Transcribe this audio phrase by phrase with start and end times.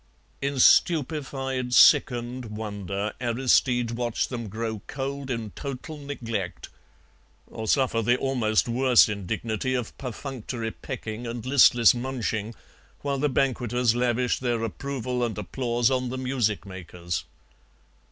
[0.41, 6.69] In stupefied, sickened wonder Aristide watched them grow cold in total neglect,
[7.45, 12.55] or suffer the almost worse indignity of perfunctory pecking and listless munching
[13.01, 17.25] while the banqueters lavished their approval and applause on the music makers.